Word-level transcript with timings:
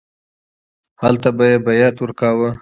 هلته 1.01 1.29
به 1.37 1.43
یې 1.51 1.57
بیعت 1.65 1.95
ورکاوه. 1.99 2.49